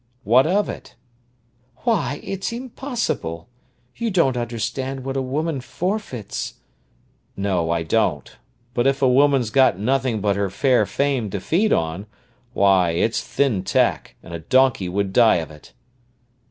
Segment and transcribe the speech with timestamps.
[0.23, 0.95] "What of it?"
[1.83, 3.47] "Why, it's impossible!
[3.95, 6.55] You don't understand what a woman forfeits—"
[7.37, 8.35] "No, I don't.
[8.73, 12.07] But if a woman's got nothing but her fair fame to feed on,
[12.53, 15.71] why, it's thin tack, and a donkey would die of it!"